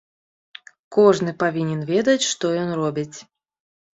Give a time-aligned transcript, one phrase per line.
[0.97, 3.17] Кожны павінен ведаць, што ён робіць.